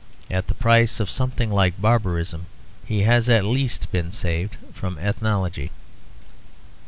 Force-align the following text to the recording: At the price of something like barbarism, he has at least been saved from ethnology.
At 0.31 0.47
the 0.47 0.55
price 0.55 0.99
of 0.99 1.11
something 1.11 1.51
like 1.51 1.79
barbarism, 1.79 2.47
he 2.83 3.03
has 3.03 3.29
at 3.29 3.45
least 3.45 3.91
been 3.91 4.11
saved 4.11 4.57
from 4.73 4.97
ethnology. 4.97 5.69